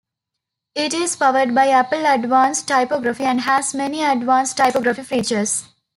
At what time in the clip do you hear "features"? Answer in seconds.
5.03-5.65